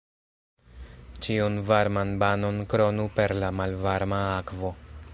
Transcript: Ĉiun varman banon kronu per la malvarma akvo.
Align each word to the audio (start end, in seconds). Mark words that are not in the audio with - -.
Ĉiun 1.25 1.59
varman 1.67 2.15
banon 2.25 2.59
kronu 2.75 3.07
per 3.19 3.35
la 3.45 3.55
malvarma 3.61 4.25
akvo. 4.41 4.77